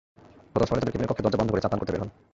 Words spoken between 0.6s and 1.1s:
সকালে তাঁদের কেবিনের